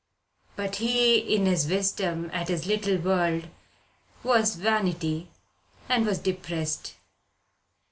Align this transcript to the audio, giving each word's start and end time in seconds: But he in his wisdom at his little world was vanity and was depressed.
But 0.55 0.77
he 0.77 1.19
in 1.19 1.45
his 1.45 1.67
wisdom 1.69 2.31
at 2.33 2.47
his 2.47 2.65
little 2.65 2.97
world 2.97 3.49
was 4.23 4.55
vanity 4.55 5.29
and 5.87 6.07
was 6.07 6.17
depressed. 6.17 6.95